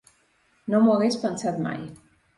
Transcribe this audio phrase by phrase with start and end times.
[0.73, 1.85] No m’ho hagués pensat mai.